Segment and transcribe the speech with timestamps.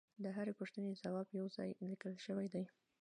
[0.23, 2.63] د هرې پوښتنې ځواب یو ځای لیکل شوی دی